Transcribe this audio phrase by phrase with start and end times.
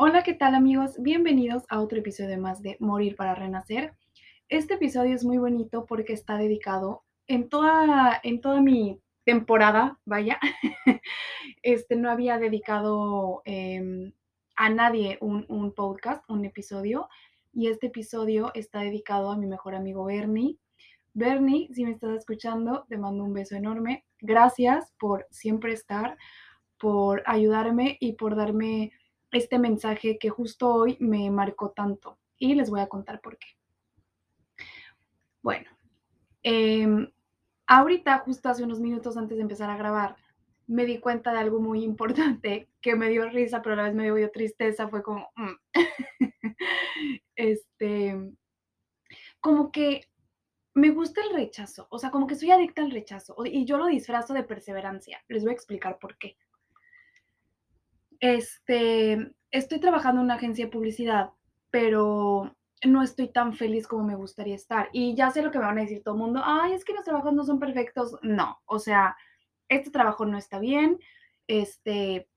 [0.00, 0.94] Hola, ¿qué tal amigos?
[1.02, 3.96] Bienvenidos a otro episodio más de Morir para Renacer.
[4.48, 10.38] Este episodio es muy bonito porque está dedicado en toda, en toda mi temporada, vaya,
[11.64, 14.12] este, no había dedicado em,
[14.54, 17.08] a nadie un, un podcast, un episodio,
[17.52, 20.58] y este episodio está dedicado a mi mejor amigo Bernie.
[21.12, 24.04] Bernie, si me estás escuchando, te mando un beso enorme.
[24.20, 26.16] Gracias por siempre estar,
[26.78, 28.92] por ayudarme y por darme
[29.32, 32.18] este mensaje que justo hoy me marcó tanto.
[32.38, 33.48] Y les voy a contar por qué.
[35.42, 35.70] Bueno,
[36.42, 37.10] em,
[37.66, 40.16] ahorita, justo hace unos minutos antes de empezar a grabar,
[40.66, 43.94] me di cuenta de algo muy importante que me dio risa, pero a la vez
[43.94, 44.88] me dio tristeza.
[44.88, 45.54] Fue como, mm.
[47.36, 48.32] este,
[49.40, 50.08] como que
[50.74, 53.86] me gusta el rechazo, o sea, como que soy adicta al rechazo y yo lo
[53.86, 55.22] disfrazo de perseverancia.
[55.28, 56.36] Les voy a explicar por qué.
[58.20, 61.30] Este, estoy trabajando en una agencia de publicidad,
[61.70, 64.88] pero no estoy tan feliz como me gustaría estar.
[64.92, 66.94] Y ya sé lo que me van a decir todo el mundo, ay, es que
[66.94, 68.16] los trabajos no son perfectos.
[68.22, 69.16] No, o sea,
[69.68, 70.98] este trabajo no está bien,
[71.46, 72.28] este,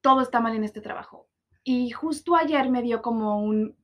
[0.00, 1.28] todo está mal en este trabajo.
[1.64, 3.76] Y justo ayer me dio como un,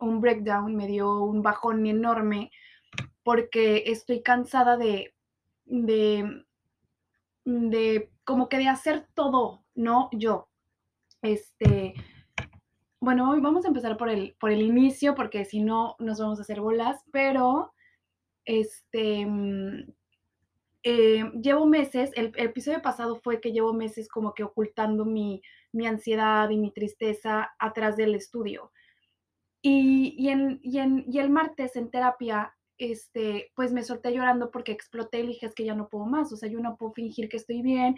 [0.00, 2.50] un breakdown, me dio un bajón enorme
[3.22, 5.14] porque estoy cansada de,
[5.64, 6.44] de,
[7.44, 10.08] de, como que de hacer todo, ¿no?
[10.12, 10.48] Yo.
[11.20, 11.94] Este,
[13.00, 16.38] bueno, hoy vamos a empezar por el, por el inicio, porque si no nos vamos
[16.38, 17.72] a hacer bolas, pero
[18.44, 19.26] este,
[20.84, 25.42] eh, llevo meses, el, el, episodio pasado fue que llevo meses como que ocultando mi,
[25.72, 28.70] mi ansiedad y mi tristeza atrás del estudio.
[29.60, 34.50] Y, y, en, y, en, y el martes en terapia este, pues me solté llorando
[34.50, 36.92] porque exploté y dije, es que ya no puedo más, o sea, yo no puedo
[36.92, 37.96] fingir que estoy bien,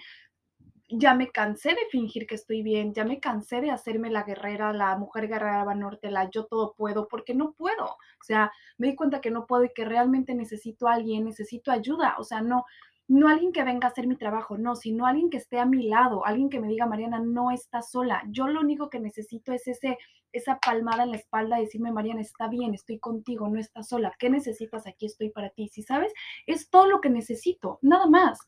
[0.89, 4.73] ya me cansé de fingir que estoy bien, ya me cansé de hacerme la guerrera,
[4.73, 8.97] la mujer guerrera norte, la yo todo puedo, porque no puedo, o sea, me di
[8.97, 12.65] cuenta que no puedo y que realmente necesito a alguien, necesito ayuda, o sea, no,
[13.09, 15.89] no alguien que venga a hacer mi trabajo, no, sino alguien que esté a mi
[15.89, 18.23] lado, alguien que me diga, Mariana, no estás sola.
[18.31, 19.99] Yo lo único que necesito es ese,
[20.33, 24.15] esa palmada en la espalda, decirme, Mariana, está bien, estoy contigo, no estás sola.
[24.19, 24.87] ¿Qué necesitas?
[24.87, 25.69] Aquí estoy para ti.
[25.69, 26.13] Si sabes,
[26.47, 28.39] es todo lo que necesito, nada más.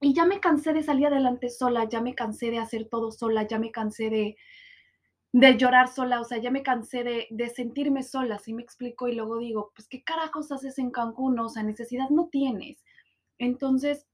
[0.00, 3.44] Y ya me cansé de salir adelante sola, ya me cansé de hacer todo sola,
[3.44, 4.36] ya me cansé de,
[5.32, 9.08] de llorar sola, o sea, ya me cansé de, de sentirme sola, si me explico,
[9.08, 11.38] y luego digo, pues, ¿qué carajos haces en Cancún?
[11.40, 12.84] O sea, necesidad no tienes.
[13.38, 14.06] Entonces,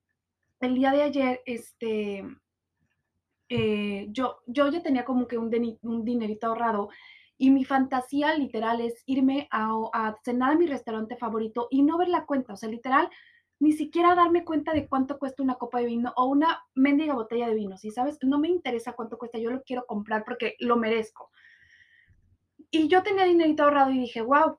[0.61, 2.25] el día de ayer, este,
[3.49, 5.51] eh, yo, yo ya tenía como que un,
[5.83, 6.91] un, dinerito ahorrado
[7.37, 11.99] y mi fantasía literal es irme a, a, cenar a mi restaurante favorito y no
[11.99, 13.09] ver la cuenta, o sea, literal,
[13.59, 17.49] ni siquiera darme cuenta de cuánto cuesta una copa de vino o una mendiga botella
[17.49, 18.19] de vino, ¿sí sabes?
[18.23, 21.31] No me interesa cuánto cuesta, yo lo quiero comprar porque lo merezco.
[22.71, 24.59] Y yo tenía dinerito ahorrado y dije, wow,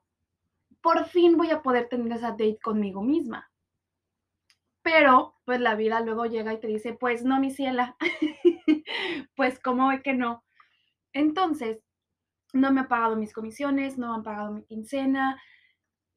[0.81, 3.50] por fin voy a poder tener esa date conmigo misma.
[4.83, 7.95] Pero, pues la vida luego llega y te dice, pues no, mi ciela,
[9.35, 10.43] pues cómo ve que no.
[11.13, 11.81] Entonces,
[12.53, 15.41] no me han pagado mis comisiones, no me han pagado mi quincena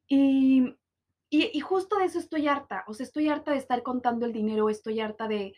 [0.09, 0.77] y,
[1.31, 4.69] y, justo de eso estoy harta, o sea, estoy harta de estar contando el dinero,
[4.71, 5.55] estoy harta de,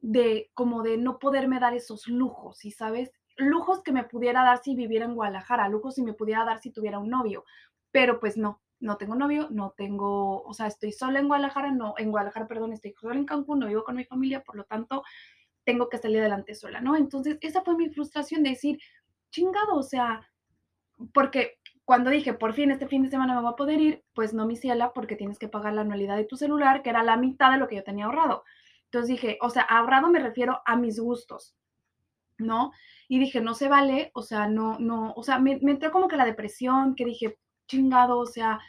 [0.00, 3.12] de como de no poderme dar esos lujos, ¿y sabes?
[3.36, 6.72] Lujos que me pudiera dar si viviera en Guadalajara, lujos si me pudiera dar si
[6.72, 7.44] tuviera un novio,
[7.92, 11.94] pero pues no, no tengo novio, no tengo, o sea, estoy sola en Guadalajara, no,
[11.96, 15.02] en Guadalajara, perdón, estoy sola en Cancún, no vivo con mi familia, por lo tanto,
[15.64, 16.94] tengo que salir adelante sola, ¿no?
[16.94, 18.78] Entonces, esa fue mi frustración de decir,
[19.30, 20.28] chingado, o sea,
[21.12, 24.34] porque cuando dije, por fin este fin de semana me voy a poder ir, pues
[24.34, 27.16] no, mi ciela, porque tienes que pagar la anualidad de tu celular, que era la
[27.16, 28.44] mitad de lo que yo tenía ahorrado.
[28.84, 31.56] Entonces dije, o sea, ahorrado me refiero a mis gustos,
[32.38, 32.72] ¿no?
[33.08, 36.08] Y dije, no se vale, o sea, no, no, o sea, me, me entró como
[36.08, 38.60] que la depresión, que dije, chingado, o sea,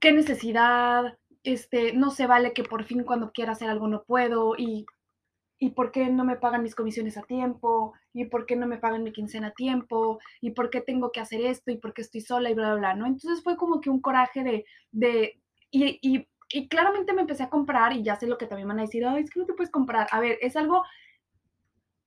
[0.00, 4.54] qué necesidad, este, no se vale que por fin cuando quiera hacer algo no puedo
[4.56, 4.86] y,
[5.58, 8.78] y por qué no me pagan mis comisiones a tiempo y por qué no me
[8.78, 12.02] pagan mi quincena a tiempo y por qué tengo que hacer esto y por qué
[12.02, 13.06] estoy sola y bla, bla, bla, ¿no?
[13.06, 15.40] Entonces fue como que un coraje de, de
[15.70, 18.82] y, y, claramente me empecé a comprar y ya sé lo que también van a
[18.82, 20.06] decir, Ay, es que no te puedes comprar.
[20.10, 20.82] A ver, es algo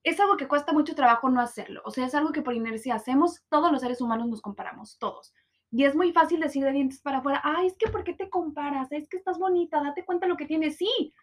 [0.03, 1.81] es algo que cuesta mucho trabajo no hacerlo.
[1.83, 5.33] O sea, es algo que por inercia hacemos, todos los seres humanos nos comparamos, todos.
[5.71, 8.29] Y es muy fácil decir de dientes para afuera, ay, es que ¿por qué te
[8.29, 8.91] comparas?
[8.91, 10.77] Es que estás bonita, date cuenta lo que tienes.
[10.77, 11.13] Sí,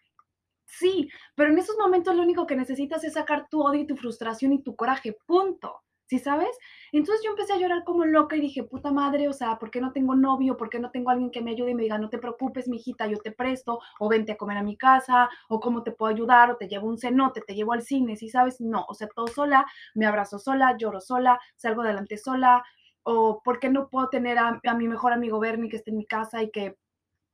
[0.65, 3.95] sí, pero en esos momentos lo único que necesitas es sacar tu odio y tu
[3.97, 5.81] frustración y tu coraje, punto.
[6.05, 6.55] ¿sí sabes?
[6.91, 9.81] Entonces yo empecé a llorar como loca y dije, puta madre, o sea, ¿por qué
[9.81, 10.57] no tengo novio?
[10.57, 13.07] ¿Por qué no tengo alguien que me ayude y me diga, no te preocupes, mijita,
[13.07, 16.51] yo te presto, o vente a comer a mi casa, o cómo te puedo ayudar,
[16.51, 18.61] o te llevo un cenote, te llevo al cine, ¿sí sabes?
[18.61, 22.63] No, o sea, todo sola, me abrazo sola, lloro sola, salgo adelante sola,
[23.03, 26.05] o ¿por qué no puedo tener a, mi mejor amigo Bernie que esté en mi
[26.05, 26.77] casa y que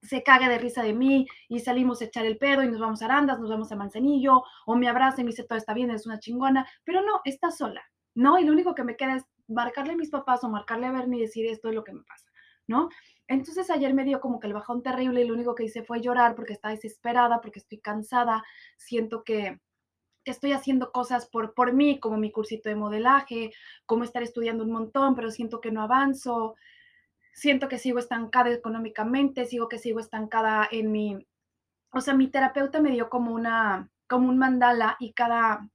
[0.02, 3.02] se cague de risa de mí y salimos a echar el pedo y nos vamos
[3.02, 5.92] a Arandas, nos vamos a Manzanillo, o me abraza y me dice todo está bien,
[5.92, 7.84] es una chingona, pero no, está sola,
[8.16, 8.40] ¿no?
[8.40, 11.20] Y lo único que me queda es marcarle a mis papás o marcarle a Bernie
[11.20, 12.30] y decir esto es lo que me pasa,
[12.68, 12.90] ¿no?
[13.28, 16.02] Entonces ayer me dio como que el bajón terrible y lo único que hice fue
[16.02, 18.44] llorar porque estaba desesperada, porque estoy cansada,
[18.78, 19.60] siento que
[20.32, 23.52] estoy haciendo cosas por, por mí, como mi cursito de modelaje,
[23.86, 26.56] como estar estudiando un montón, pero siento que no avanzo,
[27.34, 31.28] siento que sigo estancada económicamente, sigo que sigo estancada en mi,
[31.92, 35.70] o sea, mi terapeuta me dio como una, como un mandala y cada,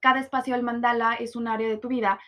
[0.00, 2.18] cada espacio del mandala es un área de tu vida.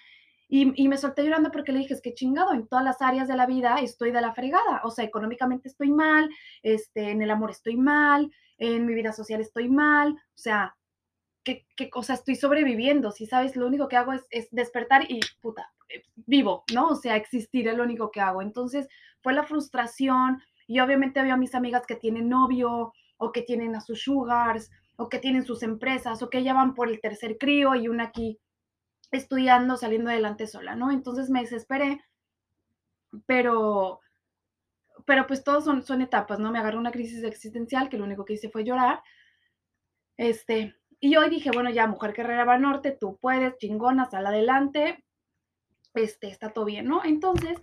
[0.48, 3.26] Y, y, me solté llorando porque le dije, es que chingado, en todas las áreas
[3.26, 4.82] de la vida estoy de la fregada.
[4.84, 6.28] O sea, económicamente estoy mal,
[6.62, 10.12] este, en el amor estoy mal, en mi vida social estoy mal.
[10.12, 10.76] O sea,
[11.44, 13.10] ¿qué, qué cosa estoy sobreviviendo?
[13.10, 15.72] Si sabes, lo único que hago es, es despertar y puta,
[16.14, 16.88] vivo, ¿no?
[16.88, 18.42] O sea, existir es lo único que hago.
[18.42, 18.88] Entonces
[19.22, 23.80] fue la frustración y obviamente había mis amigas que tienen novio o que tienen a
[23.80, 27.74] sus sugars o que tienen sus empresas o que ya van por el tercer crío
[27.74, 28.38] y una aquí
[29.10, 30.90] estudiando, saliendo adelante sola, ¿no?
[30.90, 32.02] Entonces me desesperé,
[33.26, 34.00] pero,
[35.04, 36.50] pero pues todos son, son etapas, ¿no?
[36.50, 39.02] Me agarró una crisis existencial que lo único que hice fue llorar.
[40.16, 40.74] Este,
[41.04, 45.04] y hoy dije, bueno, ya, mujer guerrera va norte, tú puedes, chingona, sal adelante,
[45.94, 47.04] este, está todo bien, ¿no?
[47.04, 47.58] Entonces,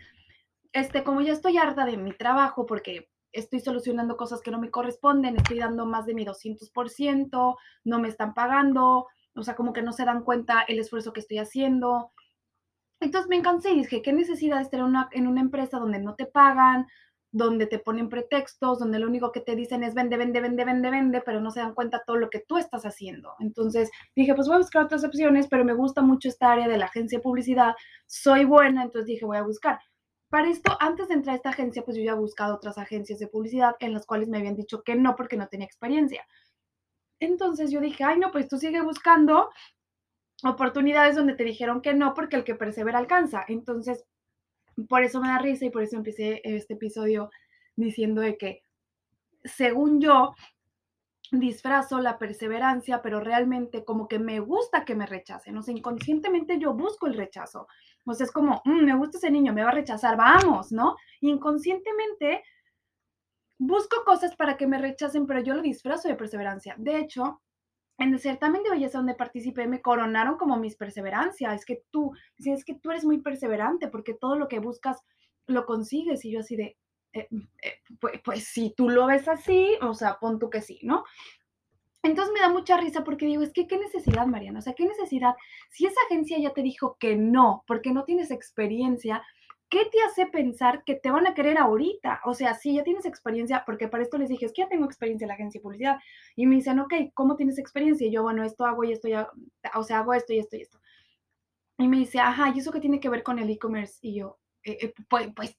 [0.73, 4.69] este, como ya estoy harta de mi trabajo porque estoy solucionando cosas que no me
[4.69, 7.55] corresponden, estoy dando más de mi 200%,
[7.85, 11.21] no me están pagando, o sea, como que no se dan cuenta el esfuerzo que
[11.21, 12.11] estoy haciendo.
[12.99, 15.99] Entonces me cansé y dije, ¿qué necesidad de estar en una, en una empresa donde
[15.99, 16.87] no te pagan,
[17.31, 20.89] donde te ponen pretextos, donde lo único que te dicen es vende, vende, vende, vende,
[20.89, 23.35] vende, pero no se dan cuenta todo lo que tú estás haciendo.
[23.39, 26.77] Entonces dije, pues voy a buscar otras opciones, pero me gusta mucho esta área de
[26.77, 27.75] la agencia de publicidad,
[28.07, 29.79] soy buena, entonces dije, voy a buscar.
[30.29, 33.19] Para esto, antes de entrar a esta agencia, pues yo ya he buscado otras agencias
[33.19, 36.25] de publicidad en las cuales me habían dicho que no porque no tenía experiencia.
[37.19, 39.49] Entonces yo dije, ay, no, pues tú sigue buscando
[40.43, 43.43] oportunidades donde te dijeron que no porque el que persevera alcanza.
[43.47, 44.05] Entonces
[44.87, 47.29] por eso me da risa y por eso empecé este episodio
[47.75, 48.63] diciendo de que,
[49.43, 50.33] según yo,
[51.31, 55.57] disfrazo la perseverancia, pero realmente como que me gusta que me rechacen.
[55.57, 57.67] O sea, inconscientemente yo busco el rechazo.
[58.05, 60.95] O sea, es como, mm, me gusta ese niño, me va a rechazar, vamos, ¿no?
[61.21, 62.43] Inconscientemente
[63.59, 66.75] busco cosas para que me rechacen, pero yo lo disfrazo de perseverancia.
[66.77, 67.41] De hecho,
[67.99, 71.53] en el certamen de belleza donde participé me coronaron como mis perseverancia.
[71.53, 75.03] Es que tú, es que tú eres muy perseverante porque todo lo que buscas
[75.45, 76.23] lo consigues.
[76.23, 76.77] Y yo así de,
[77.13, 77.27] eh,
[77.61, 81.03] eh, pues, pues, si tú lo ves así, o sea, pon tú que sí, ¿no?
[82.01, 84.85] Entonces me da mucha risa porque digo, es que qué necesidad, Mariana, o sea, qué
[84.85, 85.35] necesidad.
[85.69, 89.21] Si esa agencia ya te dijo que no, porque no tienes experiencia,
[89.69, 92.21] ¿qué te hace pensar que te van a querer ahorita?
[92.25, 94.85] O sea, si ya tienes experiencia, porque para esto les dije, es que ya tengo
[94.85, 95.99] experiencia en la agencia de publicidad.
[96.35, 98.07] Y me dicen, ok, ¿cómo tienes experiencia?
[98.07, 99.29] Y yo, bueno, esto hago y esto ya,
[99.75, 100.79] o sea, hago esto y esto y esto.
[101.77, 103.99] Y me dice, ajá, ¿y eso qué tiene que ver con el e-commerce?
[104.01, 105.55] Y yo, eh, eh, pues, pues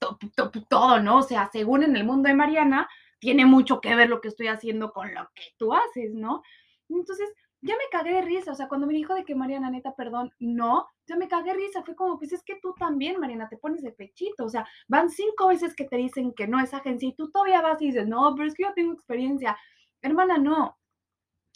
[0.67, 1.17] todo, ¿no?
[1.17, 2.87] O sea, según en el mundo de Mariana,
[3.19, 6.43] tiene mucho que ver lo que estoy haciendo con lo que tú haces, ¿no?
[6.89, 7.29] Entonces,
[7.61, 10.33] ya me cagué de risa, o sea, cuando me dijo de que Mariana, neta, perdón,
[10.39, 13.57] no, ya me cagué de risa, fue como, pues es que tú también, Mariana, te
[13.57, 17.07] pones de pechito, o sea, van cinco veces que te dicen que no es agencia
[17.07, 19.57] y tú todavía vas y dices, no, pero es que yo tengo experiencia,
[20.01, 20.77] hermana, no.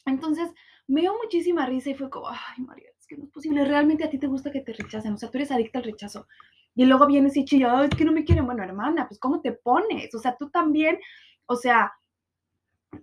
[0.05, 0.51] Entonces,
[0.87, 4.03] me dio muchísima risa y fue como, ay, Mariana, es que no es posible, realmente
[4.03, 6.27] a ti te gusta que te rechacen, o sea, tú eres adicta al rechazo.
[6.75, 9.53] Y luego vienes y chillas, es que no me quieren, bueno, hermana, pues ¿cómo te
[9.53, 10.13] pones?
[10.13, 10.99] O sea, tú también,
[11.45, 11.93] o sea,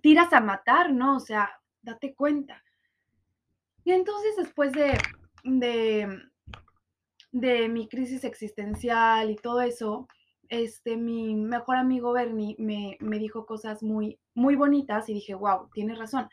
[0.01, 1.17] tiras a matar, ¿no?
[1.17, 1.49] O sea,
[1.81, 2.63] date cuenta.
[3.85, 4.97] Y entonces después de,
[7.31, 10.07] de, mi crisis existencial y todo eso,
[10.49, 15.69] este, mi mejor amigo Bernie me, me, dijo cosas muy, muy bonitas y dije, wow,
[15.73, 16.29] tiene razón.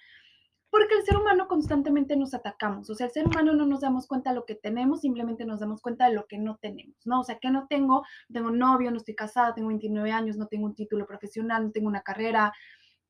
[0.71, 4.07] Porque el ser humano constantemente nos atacamos, o sea, el ser humano no nos damos
[4.07, 7.21] cuenta de lo que tenemos, simplemente nos damos cuenta de lo que no tenemos, ¿no?
[7.21, 10.67] O sea, que no tengo, tengo novio, no estoy casada, tengo 29 años, no tengo
[10.67, 12.53] un título profesional, no tengo una carrera,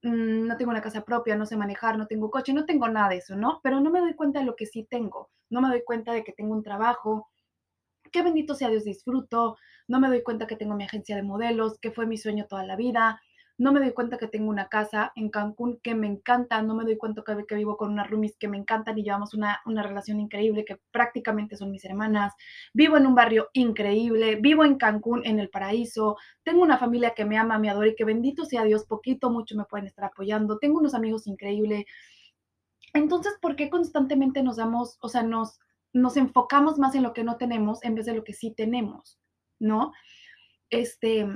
[0.02, 3.10] Mm, no tengo una casa propia, no sé manejar, no tengo coche, no tengo nada
[3.10, 3.60] de eso, ¿no?
[3.62, 6.24] Pero no me doy cuenta de lo que sí tengo, no me doy cuenta de
[6.24, 7.28] que tengo un trabajo,
[8.12, 9.56] que bendito sea Dios disfruto,
[9.88, 12.64] no me doy cuenta que tengo mi agencia de modelos, que fue mi sueño toda
[12.64, 13.20] la vida,
[13.60, 16.84] no me doy cuenta que tengo una casa en Cancún que me encanta, no me
[16.84, 19.82] doy cuenta que, que vivo con unas roomies que me encantan y llevamos una, una
[19.82, 22.32] relación increíble que prácticamente son mis hermanas,
[22.72, 27.26] vivo en un barrio increíble, vivo en Cancún, en el paraíso, tengo una familia que
[27.26, 30.58] me ama, me adora y que bendito sea Dios, poquito, mucho me pueden estar apoyando,
[30.58, 31.84] tengo unos amigos increíbles.
[32.94, 35.60] Entonces, ¿por qué constantemente nos damos, o sea, nos,
[35.92, 39.20] nos enfocamos más en lo que no tenemos en vez de lo que sí tenemos,
[39.58, 39.92] ¿no?
[40.70, 41.28] Este,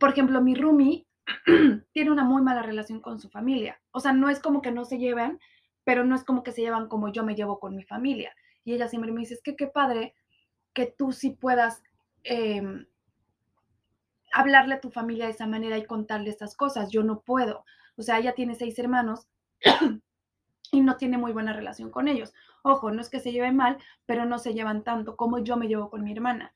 [0.00, 1.04] por ejemplo, mi roomie
[1.92, 3.80] tiene una muy mala relación con su familia.
[3.90, 5.38] O sea, no es como que no se llevan,
[5.84, 8.34] pero no es como que se llevan como yo me llevo con mi familia.
[8.64, 10.14] Y ella siempre me dice, es que qué padre
[10.72, 11.82] que tú sí puedas
[12.24, 12.86] em,
[14.32, 16.90] hablarle a tu familia de esa manera y contarle estas cosas.
[16.90, 17.64] Yo no puedo.
[17.96, 19.26] O sea, ella tiene seis hermanos
[20.72, 22.32] y no tiene muy buena relación con ellos.
[22.62, 25.68] Ojo, no es que se lleven mal, pero no se llevan tanto como yo me
[25.68, 26.52] llevo con mi hermana.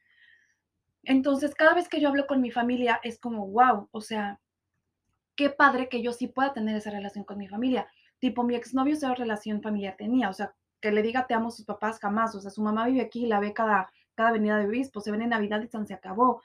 [1.04, 4.38] Entonces, cada vez que yo hablo con mi familia es como, wow, o sea,
[5.42, 7.88] qué padre que yo sí pueda tener esa relación con mi familia.
[8.20, 11.50] Tipo, mi exnovio esa relación familiar tenía, o sea, que le diga te amo a
[11.50, 14.66] sus papás jamás, o sea, su mamá vive aquí, la ve cada, cada venida de
[14.66, 16.42] obispo, se ven en Navidad y se acabó.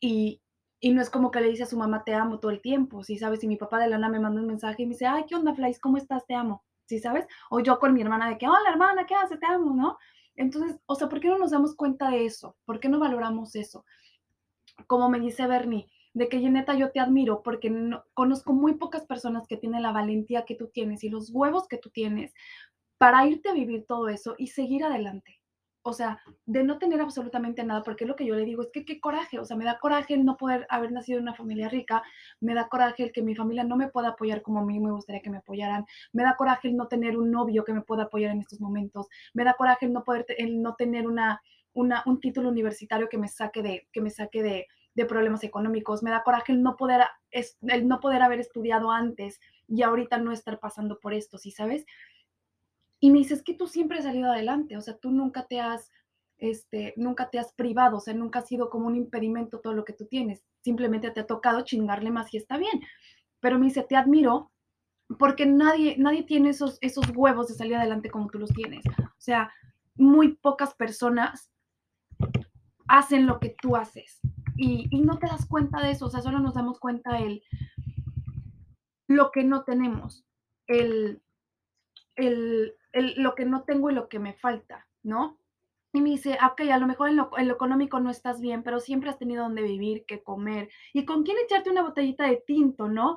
[0.00, 0.40] Y,
[0.78, 3.02] y no es como que le dice a su mamá te amo todo el tiempo,
[3.02, 3.40] ¿sí sabes?
[3.40, 5.52] Si mi papá de lana me manda un mensaje y me dice, ay, ¿qué onda,
[5.52, 5.80] Flais?
[5.80, 6.24] ¿Cómo estás?
[6.24, 7.26] Te amo, ¿sí sabes?
[7.50, 9.40] O yo con mi hermana de que, hola, hermana, ¿qué haces?
[9.40, 9.98] Te amo, ¿no?
[10.36, 12.56] Entonces, o sea, ¿por qué no nos damos cuenta de eso?
[12.64, 13.84] ¿Por qué no valoramos eso?
[14.86, 19.06] Como me dice Bernie, de que neta yo te admiro porque no, conozco muy pocas
[19.06, 22.34] personas que tienen la valentía que tú tienes y los huevos que tú tienes
[22.98, 25.40] para irte a vivir todo eso y seguir adelante.
[25.82, 28.84] O sea, de no tener absolutamente nada, porque lo que yo le digo es que
[28.84, 31.68] qué coraje, o sea, me da coraje el no poder haber nacido en una familia
[31.68, 32.02] rica,
[32.40, 34.90] me da coraje el que mi familia no me pueda apoyar como a mí me
[34.90, 38.02] gustaría que me apoyaran, me da coraje el no tener un novio que me pueda
[38.04, 41.40] apoyar en estos momentos, me da coraje el no poder, el no tener una,
[41.74, 44.66] una, un título universitario que me saque de, que me saque de,
[44.98, 49.40] de problemas económicos, me da coraje el no poder, el no poder haber estudiado antes
[49.68, 51.86] y ahorita no estar pasando por esto, ¿sí sabes?
[52.98, 55.92] Y me dices que tú siempre has salido adelante, o sea, tú nunca te has,
[56.38, 59.84] este, nunca te has privado, o sea, nunca ha sido como un impedimento todo lo
[59.84, 62.82] que tú tienes, simplemente te ha tocado chingarle más y está bien.
[63.38, 64.50] Pero me dice, te admiro
[65.16, 68.84] porque nadie, nadie tiene esos, esos huevos de salir adelante como tú los tienes.
[68.98, 69.52] O sea,
[69.94, 71.52] muy pocas personas
[72.88, 74.20] hacen lo que tú haces
[74.58, 77.42] y, no te das cuenta de eso, o sea, solo nos damos cuenta el
[79.06, 80.26] lo que no tenemos,
[80.66, 81.22] el,
[82.16, 82.74] el,
[83.16, 85.38] lo que no tengo y lo que me falta, ¿no?
[85.94, 88.62] Y me dice, ok, a lo mejor en lo, en lo, económico no estás bien,
[88.62, 92.42] pero siempre has tenido donde vivir, que comer y con quién echarte una botellita de
[92.46, 93.16] tinto, ¿no?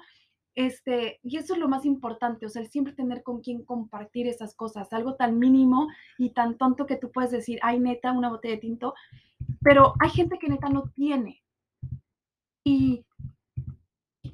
[0.56, 4.28] Este, y eso es lo más importante, o sea, el siempre tener con quién compartir
[4.28, 8.30] esas cosas, algo tan mínimo y tan tonto que tú puedes decir, ay, neta, una
[8.30, 8.94] botella de tinto,
[9.62, 11.42] pero hay gente que neta no tiene.
[12.66, 13.06] Y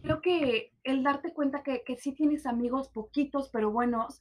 [0.02, 4.20] creo que el darte cuenta que, que sí tienes amigos poquitos, pero buenos,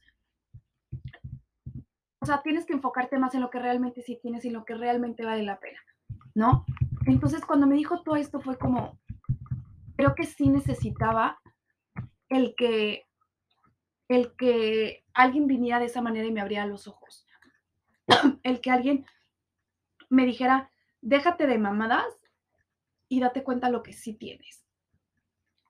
[2.19, 4.75] o sea, tienes que enfocarte más en lo que realmente sí tienes y lo que
[4.75, 5.79] realmente vale la pena,
[6.35, 6.65] ¿no?
[7.05, 8.99] Entonces, cuando me dijo todo esto fue como,
[9.95, 11.39] creo que sí necesitaba
[12.29, 13.07] el que,
[14.07, 17.25] el que alguien viniera de esa manera y me abriera los ojos.
[18.43, 19.05] el que alguien
[20.09, 22.19] me dijera, déjate de mamadas
[23.09, 24.65] y date cuenta lo que sí tienes.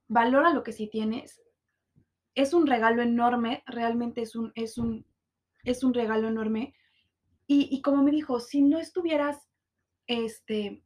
[0.07, 1.41] Valora lo que sí tienes.
[2.35, 5.05] Es un regalo enorme, realmente es un, es un,
[5.63, 6.75] es un regalo enorme.
[7.49, 9.49] Y, como me dijo, si no estuvieras,
[10.05, 10.83] este,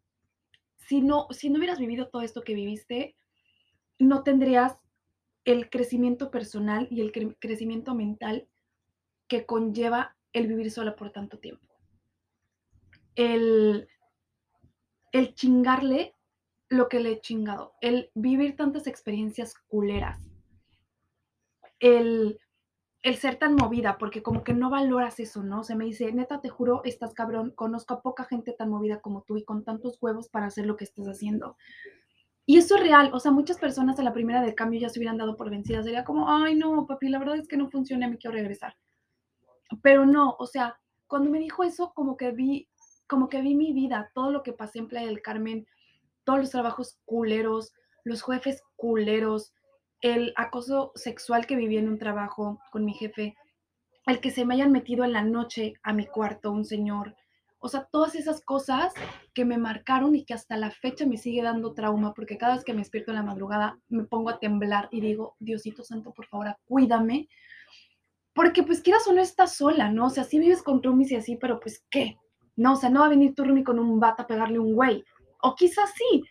[0.77, 3.15] si no, si no hubieras vivido todo esto que viviste,
[3.97, 4.77] no tendrías
[5.45, 8.47] el crecimiento personal y el crecimiento mental
[9.27, 11.67] que conlleva el vivir sola por tanto tiempo.
[13.15, 13.87] El
[15.11, 16.15] el chingarle
[16.69, 20.21] lo que le he chingado, el vivir tantas experiencias culeras,
[21.79, 22.39] el,
[23.01, 25.63] el ser tan movida, porque como que no valoras eso, ¿no?
[25.63, 29.23] Se me dice, neta, te juro, estás cabrón, conozco a poca gente tan movida como
[29.23, 31.57] tú y con tantos huevos para hacer lo que estás haciendo.
[32.45, 34.99] Y eso es real, o sea, muchas personas a la primera de cambio ya se
[34.99, 38.07] hubieran dado por vencidas, sería como, ay, no, papi, la verdad es que no funciona,
[38.07, 38.75] me quiero regresar.
[39.81, 42.67] Pero no, o sea, cuando me dijo eso, como que vi
[43.11, 45.67] como que vi mi vida, todo lo que pasé en Playa del Carmen,
[46.23, 47.73] todos los trabajos culeros,
[48.05, 49.53] los jefes culeros,
[49.99, 53.35] el acoso sexual que viví en un trabajo con mi jefe,
[54.05, 57.17] el que se me hayan metido en la noche a mi cuarto un señor,
[57.63, 58.91] o sea, todas esas cosas
[59.33, 62.63] que me marcaron y que hasta la fecha me sigue dando trauma, porque cada vez
[62.63, 66.25] que me despierto en la madrugada me pongo a temblar y digo, Diosito Santo, por
[66.25, 67.29] favor, cuídame,
[68.33, 70.07] porque pues quieras o no estás sola, ¿no?
[70.07, 72.17] O sea, sí vives con roomies y así, pero pues, ¿qué?
[72.55, 75.03] No, o sea, no va a venir Turmi con un bata a pegarle un güey.
[75.41, 76.23] O quizás sí,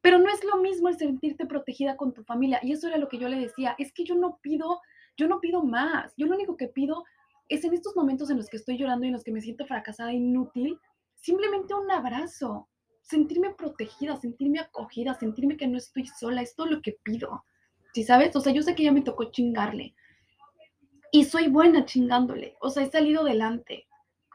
[0.00, 2.60] Pero no es lo mismo el sentirte protegida con tu familia.
[2.62, 3.74] Y eso era lo que yo le decía.
[3.78, 4.80] Es que yo no pido,
[5.16, 6.12] yo no pido más.
[6.18, 7.04] Yo lo único que pido
[7.48, 9.66] es en estos momentos en los que estoy llorando y en los que me siento
[9.66, 10.78] fracasada, inútil,
[11.14, 12.68] simplemente un abrazo,
[13.02, 16.42] sentirme protegida, sentirme acogida, sentirme que no estoy sola.
[16.42, 17.44] Es todo lo que pido.
[17.92, 18.34] ¿Sí sabes?
[18.34, 19.94] O sea, yo sé que ya me tocó chingarle.
[21.12, 22.56] Y soy buena chingándole.
[22.60, 23.86] O sea, he salido adelante.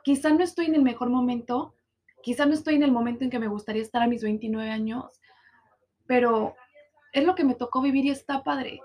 [0.04, 1.76] Quizá no estoy en el mejor momento.
[2.24, 5.20] Quizá no estoy en el momento en que me gustaría estar a mis 29 años
[6.10, 6.56] pero
[7.14, 8.82] es lo que me tocó vivir y está padre.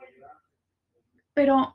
[1.32, 1.74] Pero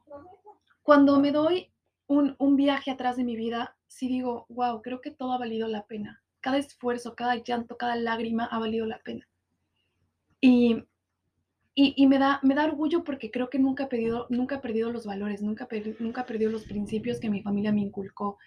[0.84, 1.72] cuando me doy
[2.10, 5.86] un, viaje atrás de mi vida, sí digo, wow, creo que todo ha valido la
[5.86, 6.24] pena.
[6.42, 9.28] Cada esfuerzo, cada llanto, cada lágrima ha valido la pena.
[10.42, 10.84] Y,
[11.76, 14.92] y, me, da, me da orgullo porque creo que nunca he perdido, nunca he perdido
[14.92, 15.68] los valores, nunca,
[16.00, 18.38] nunca he perdido los principios que mi familia me inculcó.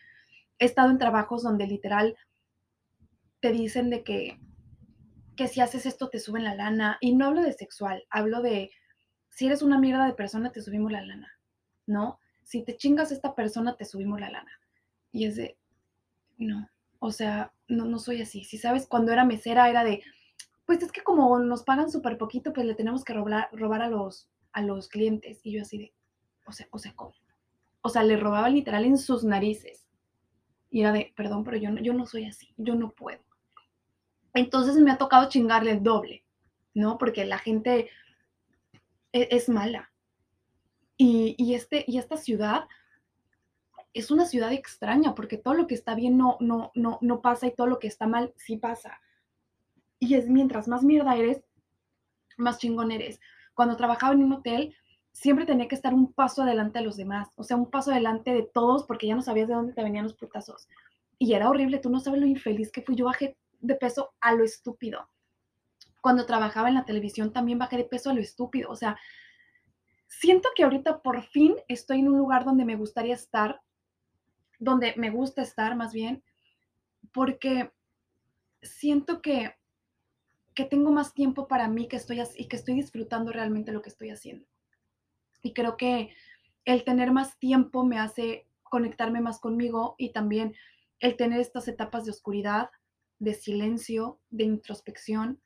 [0.59, 2.17] He estado en trabajos donde literal
[3.41, 4.39] te dicen de que
[5.37, 6.99] que si haces esto te suben la lana.
[7.01, 8.71] Y no hablo de sexual, hablo de
[9.31, 11.33] si eres una mierda de persona, te subimos la lana,
[11.87, 12.19] ¿no?
[12.43, 14.53] Si te chingas a esta persona, te subimos la lana.
[15.13, 15.57] Y es de,
[16.39, 16.69] no,
[16.99, 18.45] o sea, no, no soy así.
[18.45, 20.03] Si sabes, cuando era mesera era de,
[20.67, 23.89] pues es que como nos pagan súper poquito, pues le tenemos que robar, robar a,
[23.89, 25.41] los, a los clientes.
[25.45, 25.95] Y yo así de,
[26.47, 27.15] o sea, o sea, ¿cómo?
[27.83, 29.87] O sea, le robaba literal en sus narices.
[30.71, 33.23] Y era de, perdón, pero yo yo no soy así, yo no puedo.
[34.35, 36.25] Entonces me ha tocado chingarle el doble,
[36.75, 36.97] ¿no?
[36.97, 37.91] Porque la gente
[39.13, 39.92] e-, es, mala.
[41.05, 42.69] Y, este, y esta ciudad
[43.93, 47.49] es una ciudad extraña porque todo lo que está bien no, no, no, no pasa
[47.49, 49.01] y todo lo que está mal sí pasa.
[49.99, 51.43] Y es mientras más mierda eres,
[52.37, 53.19] más chingón eres.
[53.55, 54.77] Cuando trabajaba en un hotel,
[55.11, 58.33] siempre tenía que estar un paso adelante de los demás, o sea, un paso adelante
[58.33, 60.69] de todos porque ya no sabías de dónde te venían los putazos.
[61.19, 62.95] Y era horrible, tú no sabes lo infeliz que fui.
[62.95, 65.09] Yo bajé de peso a lo estúpido.
[66.01, 68.71] Cuando trabajaba en la televisión también bajé de peso a lo estúpido.
[68.71, 68.97] O sea,
[70.21, 73.63] siento que ahorita por fin estoy en un lugar donde me gustaría estar,
[74.59, 76.23] donde me gusta estar más bien,
[77.13, 77.73] porque
[78.63, 79.55] siento que,
[80.55, 83.89] que tengo más tiempo para mí que estoy, y que estoy disfrutando realmente lo que
[83.89, 84.47] estoy haciendo.
[85.43, 86.15] Y creo que
[86.65, 90.55] el tener más tiempo me hace conectarme más conmigo y también
[91.01, 92.71] el tener estas etapas de oscuridad
[93.19, 95.41] de silencio, de introspección,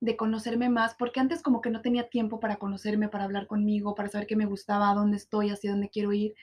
[0.00, 3.94] de conocerme más, porque antes como que no tenía tiempo para conocerme, para hablar conmigo,
[3.94, 6.34] para saber qué me gustaba, dónde estoy, hacia dónde quiero ir,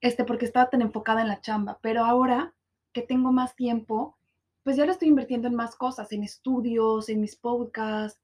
[0.00, 1.78] este, porque estaba tan enfocada en la chamba.
[1.80, 2.54] Pero ahora
[2.92, 4.18] que tengo más tiempo,
[4.62, 8.20] pues ya lo estoy invirtiendo en más cosas, en estudios, en mis podcasts,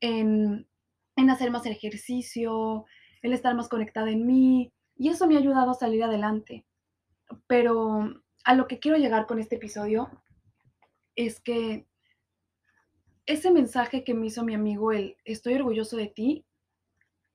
[0.00, 0.68] en,
[1.16, 2.84] en hacer más ejercicio,
[3.22, 6.64] en estar más conectada en mí, y eso me ha ayudado a salir adelante.
[7.46, 10.10] Pero a lo que quiero llegar con este episodio
[11.16, 11.86] es que
[13.26, 16.44] ese mensaje que me hizo mi amigo, el estoy orgulloso de ti,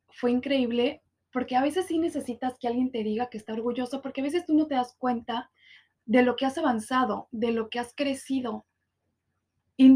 [0.10, 1.01] fue increíble
[1.32, 4.45] porque a veces sí necesitas que alguien te diga que está orgulloso, porque a veces
[4.45, 5.49] tú no te das cuenta
[6.06, 8.65] de lo que has avanzado, de lo que has crecido.
[9.77, 9.95] Y,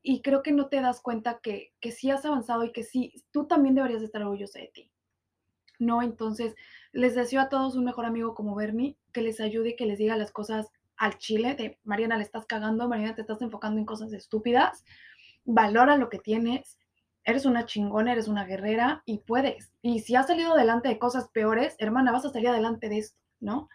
[0.00, 3.12] y, creo que no te das cuenta que, que sí has avanzado y que sí,
[3.30, 4.90] tú también deberías estar orgulloso de ti.
[5.78, 6.02] ¿No?
[6.02, 6.56] Entonces,
[6.92, 9.98] les deseo a todos un mejor amigo como Bernie, que les ayude y que les
[9.98, 13.86] diga las cosas al chile de Mariana, le estás cagando, Mariana, te estás enfocando en
[13.86, 14.84] cosas estúpidas,
[15.52, 16.78] valora lo que tienes,
[17.24, 19.72] eres una chingona, eres una guerrera y puedes.
[19.82, 23.18] Y si has salido adelante de cosas peores, hermana, vas a salir adelante de esto,
[23.40, 23.68] ¿no?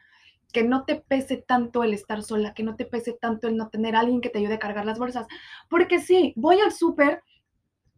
[0.51, 3.69] Que no te pese tanto el estar sola, que no te pese tanto el no
[3.69, 5.27] tener alguien que te ayude a cargar las bolsas.
[5.69, 7.21] Porque sí, voy al súper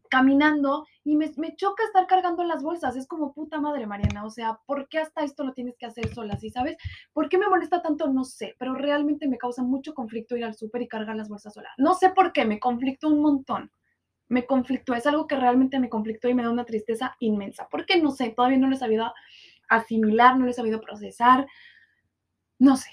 [0.10, 2.98] caminando y me, choca estar cargando las bolsas.
[2.98, 4.26] Es como puta madre, Mariana.
[4.26, 6.36] O sea, ¿por qué hasta esto lo tienes que hacer sola?
[6.36, 6.76] ¿Sí sabes?
[7.14, 8.12] ¿Por qué me molesta tanto?
[8.12, 11.54] No sé, pero realmente me causa mucho conflicto ir al súper y cargar las bolsas
[11.54, 11.70] sola.
[11.78, 13.72] No sé por qué, me conflictó un montón.
[14.28, 17.70] Me conflictó, es algo que realmente me conflictó y me da una tristeza inmensa.
[17.70, 18.02] ¿Por qué?
[18.02, 19.14] No sé, todavía no lo he sabido
[19.70, 21.48] asimilar, no lo he sabido procesar.
[22.60, 22.90] No sé,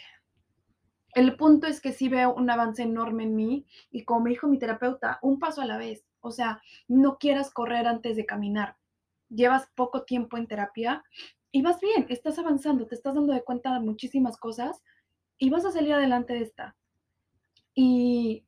[1.15, 4.47] el punto es que sí veo un avance enorme en mí y como me dijo
[4.47, 6.05] mi terapeuta, un paso a la vez.
[6.25, 8.77] O sea, no quieras correr antes de caminar.
[9.29, 11.05] Llevas poco tiempo en terapia
[11.53, 14.83] y vas bien, estás avanzando, te estás dando de cuenta de muchísimas cosas
[15.39, 16.77] y vas a salir adelante de esta.
[17.75, 18.45] Y,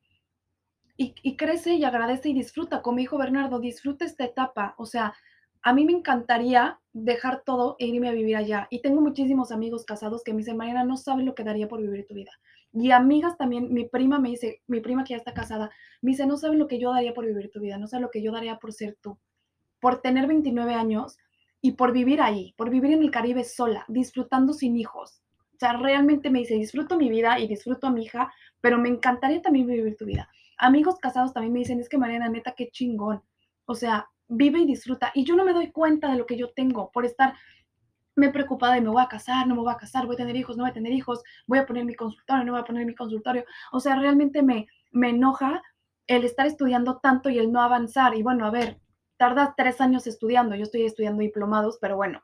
[0.97, 2.81] y, crece y agradece y disfruta.
[2.81, 4.75] Como dijo Bernardo, disfruta esta etapa.
[4.79, 5.15] O sea,
[5.62, 8.69] a mí me encantaría dejar todo e irme a vivir allá.
[8.71, 12.07] Y tengo muchísimos amigos casados que me dicen, no sabes lo que daría por vivir
[12.07, 12.31] tu vida.
[12.79, 15.71] Y amigas también, mi prima me dice, mi prima que ya está casada,
[16.03, 18.11] me dice, no sabes lo que yo daría por vivir tu vida, no sabes lo
[18.11, 19.19] que yo daría por ser tú,
[19.81, 21.17] por tener 29 años
[21.62, 25.23] y por vivir ahí, por vivir en el Caribe sola, disfrutando sin hijos.
[25.55, 28.91] O sea, realmente me dice, disfruto mi vida y disfruto a mi hija, pero me
[28.91, 30.29] encantaría también vivir tu vida.
[30.59, 33.23] Amigos casados también me dicen, es que Mariana, neta, qué chingón.
[33.65, 35.12] O sea, vive y disfruta.
[35.15, 37.35] Y yo no me doy cuenta de lo que yo tengo por estar
[38.17, 40.37] me preocupada de me voy a casar, no me voy a casar, voy a tener
[40.37, 42.87] hijos, no voy a tener hijos, voy a poner mi consultorio, no voy a poner
[42.87, 43.45] mi consultorio.
[43.73, 45.63] O sea, realmente me, me enoja
[46.07, 48.15] el estar estudiando tanto y el no avanzar.
[48.15, 48.81] Y bueno, a ver,
[49.17, 52.23] tarda tres años estudiando, yo estoy estudiando diplomados, pero bueno,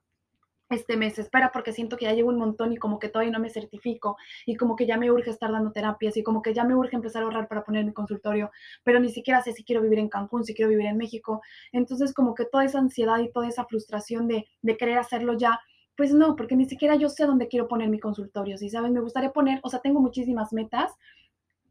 [0.70, 3.38] este mes espera porque siento que ya llevo un montón y como que todavía no
[3.40, 6.64] me certifico y como que ya me urge estar dando terapias y como que ya
[6.64, 8.50] me urge empezar a ahorrar para poner mi consultorio,
[8.82, 11.42] pero ni siquiera sé si quiero vivir en Cancún, si quiero vivir en México.
[11.72, 15.60] Entonces como que toda esa ansiedad y toda esa frustración de, de querer hacerlo ya,
[15.96, 19.00] pues no, porque ni siquiera yo sé dónde quiero poner mi consultorio, si sabes, me
[19.00, 20.92] gustaría poner, o sea, tengo muchísimas metas,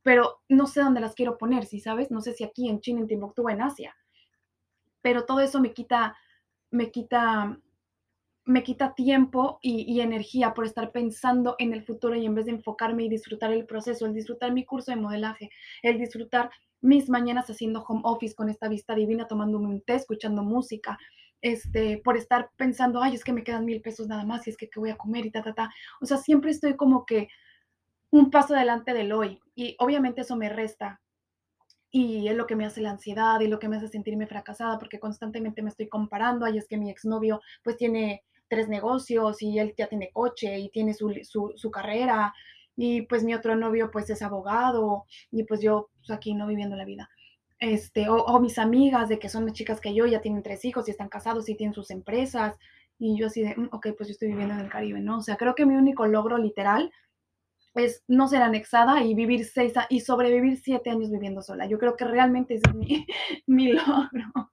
[0.03, 3.01] pero no sé dónde las quiero poner, si sabes, no sé si aquí en China,
[3.01, 3.95] en Timbuktu, en Asia.
[5.01, 6.15] Pero todo eso me quita,
[6.69, 7.59] me quita,
[8.45, 12.45] me quita tiempo y, y, energía por estar pensando en el futuro y en vez
[12.45, 15.49] de enfocarme y disfrutar el proceso, el disfrutar mi curso de modelaje,
[15.83, 16.49] el disfrutar
[16.81, 20.97] mis mañanas haciendo home office con esta vista divina, tomándome un té, escuchando música,
[21.41, 24.57] este, por estar pensando, ay, es que me quedan mil pesos nada más y es
[24.57, 25.73] que qué voy a comer y ta, ta, ta.
[26.01, 27.29] O sea, siempre estoy como que
[28.11, 31.01] un paso adelante del hoy y obviamente eso me resta
[31.89, 34.77] y es lo que me hace la ansiedad y lo que me hace sentirme fracasada
[34.79, 39.59] porque constantemente me estoy comparando, ay, es que mi exnovio pues tiene tres negocios y
[39.59, 42.33] él ya tiene coche y tiene su, su, su carrera
[42.75, 46.75] y pues mi otro novio pues es abogado y pues yo pues, aquí no viviendo
[46.75, 47.09] la vida
[47.61, 50.87] este, o, mis amigas de que son más chicas que yo, ya tienen tres hijos
[50.87, 52.57] y están casados y tienen sus empresas,
[52.97, 55.19] y yo así de, mm, ok, pues yo estoy viviendo en el Caribe, ¿no?
[55.19, 56.91] O sea, creo que mi único logro literal
[57.75, 61.67] es no ser anexada y vivir seis y sobrevivir siete años viviendo sola.
[61.67, 62.61] Yo creo que realmente es
[63.45, 64.51] mi, logro.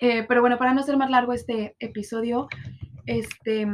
[0.00, 2.48] Eh, pero bueno, para no hacer más largo este episodio,
[3.06, 3.66] este,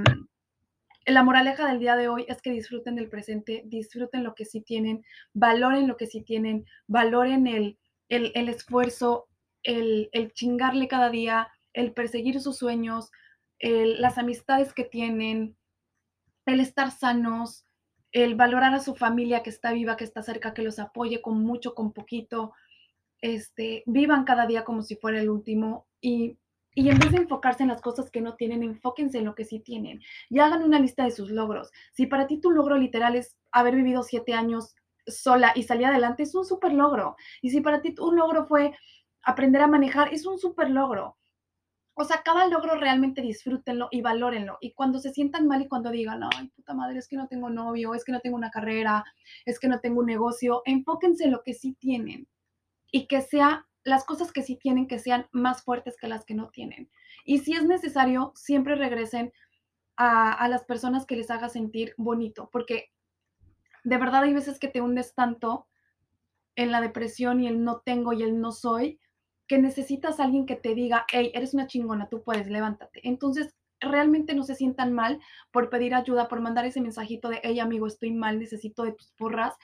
[1.06, 4.60] la moraleja del día de hoy es que disfruten del presente, disfruten lo que sí
[4.60, 9.28] tienen, valoren lo que sí tienen, valoren el, el, el esfuerzo,
[9.62, 13.10] el, chingarle cada día, el perseguir sus sueños,
[13.60, 15.56] las amistades que tienen,
[16.46, 17.66] el estar sanos,
[18.12, 21.42] el valorar a su familia que está viva, que está cerca, que los apoye con
[21.42, 22.52] mucho, con poquito.
[23.20, 26.38] Este, vivan cada día como si fuera el último y
[26.76, 29.46] y en vez de enfocarse en las cosas que no tienen, enfóquense en lo que
[29.46, 31.72] sí tienen y hagan una lista de sus logros.
[31.92, 34.74] Si para ti tu logro literal es haber vivido siete años
[35.06, 37.16] sola y salir adelante, es un súper logro.
[37.40, 38.76] Y si para ti un logro fue
[39.22, 41.16] aprender a manejar, es un súper logro.
[41.94, 44.58] O sea, cada logro realmente disfrútenlo y valórenlo.
[44.60, 47.48] Y cuando se sientan mal y cuando digan, ay, puta madre, es que no tengo
[47.48, 49.02] novio, es que no tengo una carrera,
[49.46, 52.28] es que no tengo un negocio, enfóquense en lo que sí tienen
[52.92, 56.34] y que sea las cosas que sí tienen que sean más fuertes que las que
[56.34, 56.90] no tienen.
[57.24, 59.32] Y si es necesario, siempre regresen
[59.96, 62.90] a, las personas que les haga sentir bonito, porque
[63.84, 65.68] de verdad hay veces que te hundes tanto
[66.56, 68.98] en la depresión y el no tengo y el no soy,
[69.46, 73.00] que necesitas a alguien que te diga, hey, eres una chingona, tú puedes, levántate.
[73.08, 75.20] Entonces, realmente no se sientan mal
[75.52, 79.12] por pedir ayuda, por mandar ese mensajito de, hey, amigo, estoy mal, necesito de tus
[79.12, 79.54] porras,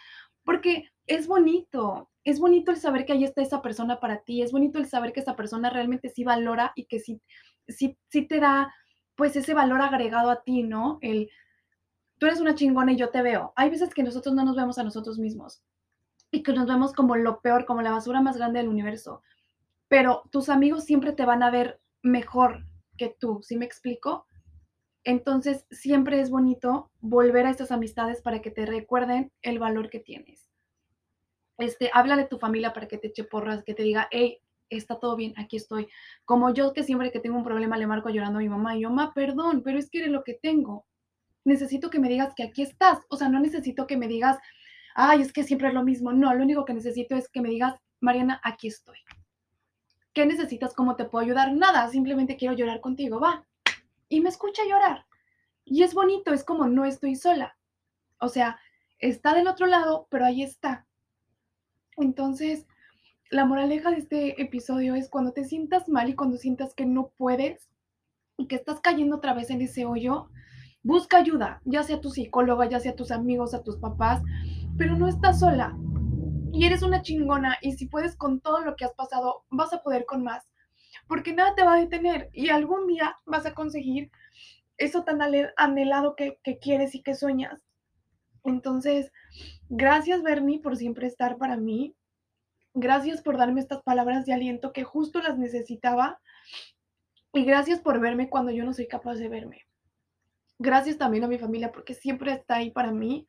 [0.45, 4.53] porque es bonito, es bonito el saber que ahí está esa persona para ti, es
[4.53, 7.21] bonito el saber que esa persona realmente sí valora y que sí,
[7.69, 8.73] sí, sí te da
[9.17, 10.99] pues ese valor agregado a ti, ¿no?
[11.01, 11.31] El,
[12.19, 13.53] tú eres una chingona y yo te veo.
[13.57, 15.63] Hay veces que nosotros no nos vemos a nosotros mismos
[16.31, 19.23] y que nos vemos como lo peor, como la basura más grande del universo,
[19.89, 22.65] pero tus amigos siempre te van a ver mejor
[22.97, 24.27] que tú, ¿sí me explico?
[25.05, 29.99] Entonces, siempre es bonito volver a estas amistades para que te recuerden el valor que
[29.99, 30.53] tienes
[31.59, 34.39] este, habla de tu familia para que te eche porras, que te diga, hey,
[34.69, 35.89] está todo bien, aquí estoy.
[36.25, 38.83] Como yo que siempre que tengo un problema le marco llorando a mi mamá y
[38.83, 40.87] yo, mamá, perdón, pero es que eres lo que tengo.
[41.45, 43.01] Necesito que me digas que aquí estás.
[43.09, 44.39] O sea, no necesito que me digas,
[44.95, 46.13] ay, es que siempre es lo mismo.
[46.13, 48.99] No, lo único que necesito es que me digas, Mariana, aquí estoy.
[50.15, 50.75] ¿Qué necesitas?
[50.75, 51.53] ¿Cómo te puedo ayudar?
[51.53, 53.47] Nada, simplemente quiero llorar contigo, va.
[54.13, 55.07] Y me escucha llorar.
[55.65, 57.57] Y es bonito, es como no estoy sola.
[58.21, 58.61] O sea,
[58.99, 60.87] está del otro lado, pero ahí está.
[61.97, 62.67] Entonces,
[63.31, 67.11] la moraleja de este episodio es cuando te sientas mal y cuando sientas que no
[67.17, 67.71] puedes
[68.37, 70.29] y que estás cayendo otra vez en ese hoyo,
[70.83, 74.23] busca ayuda, ya sea tu psicóloga, ya sea tus amigos, a tus papás,
[74.77, 75.75] pero no estás sola.
[76.53, 79.83] Y eres una chingona y si puedes con todo lo que has pasado, vas a
[79.83, 80.52] poder con más.
[81.13, 84.11] Porque nada te va a detener y algún día vas a conseguir
[84.79, 85.21] eso tan
[85.59, 87.63] anhelado que, que quieres y que sueñas.
[88.45, 89.13] Entonces,
[89.69, 91.95] gracias Bernie por siempre estar para mí.
[92.73, 96.19] Gracias por darme estas palabras de aliento que justo las necesitaba.
[97.35, 99.67] Y gracias por verme cuando yo no soy capaz de verme.
[100.59, 103.27] Gracias también a mi familia porque siempre está ahí para mí.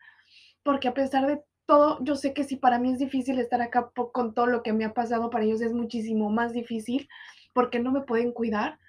[0.63, 3.91] Porque a pesar de todo, yo sé que si para mí es difícil estar acá
[3.93, 7.09] con todo lo que me ha pasado, para ellos es muchísimo más difícil
[7.53, 8.79] porque no me pueden cuidar,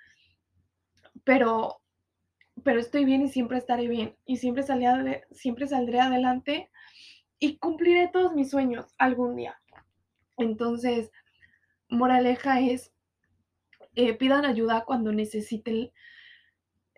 [1.25, 1.81] pero,
[2.63, 6.71] pero estoy bien y siempre estaré bien y siempre, saldré, siempre saldré adelante
[7.39, 9.61] y cumpliré todos mis sueños algún día.
[10.37, 11.11] Entonces,
[11.89, 12.93] moraleja es,
[13.95, 15.93] eh, pidan ayuda cuando necesiten,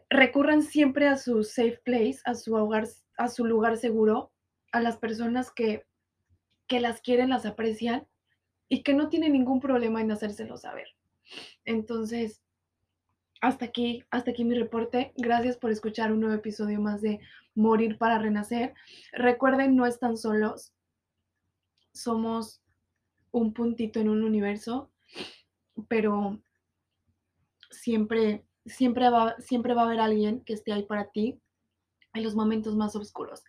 [0.09, 2.87] recurran siempre a su safe place, a su hogar,
[3.19, 4.33] a su lugar seguro,
[4.73, 5.85] a las personas que,
[6.67, 8.07] que las quieren, las aprecian
[8.69, 10.96] y que no tienen ningún problema en hacérselo saber.
[11.65, 12.43] Entonces,
[13.41, 15.13] hasta aquí, hasta aquí mi reporte.
[15.17, 17.21] Gracias por escuchar un nuevo episodio más de
[17.55, 18.75] Morir para Renacer.
[19.13, 20.73] Recuerden, no están solos.
[21.93, 22.63] Somos
[23.31, 24.91] un puntito en un universo,
[25.89, 26.41] pero
[27.71, 31.41] siempre, siempre va, siempre va a haber alguien que esté ahí para ti
[32.15, 33.45] en los momentos más oscuros.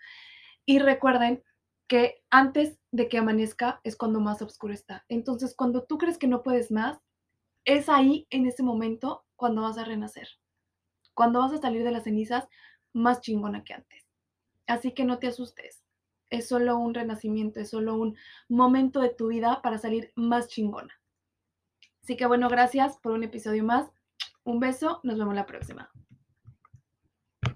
[0.65, 1.43] Y recuerden
[1.87, 5.05] que antes de que amanezca es cuando más oscuro está.
[5.07, 6.99] Entonces, cuando tú crees que no puedes más,
[7.67, 10.29] es ahí, en ese momento, cuando vas a renacer.
[11.13, 12.47] Cuando vas a salir de las cenizas
[12.93, 14.05] más chingona que antes.
[14.67, 15.83] Así que no te asustes.
[16.29, 18.15] Es solo un renacimiento, es solo un
[18.47, 20.93] momento de tu vida para salir más chingona.
[22.01, 23.91] Así que bueno, gracias por un episodio más.
[24.45, 25.91] Un beso, nos vemos la próxima.